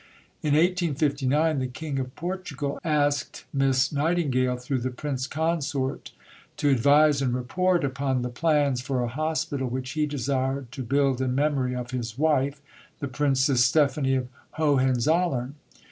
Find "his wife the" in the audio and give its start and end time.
11.91-13.07